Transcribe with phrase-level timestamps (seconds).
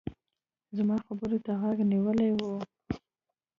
[0.77, 2.41] زما خبرو ته غوږ نيولی و.